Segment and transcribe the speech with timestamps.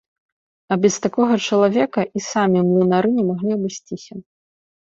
[0.75, 4.13] А без такога чалавека і самі млынары не маглі абысціся.